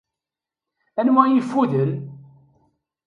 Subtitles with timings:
[0.99, 1.91] Anwa i ifuden?